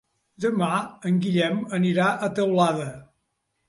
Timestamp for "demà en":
0.45-1.21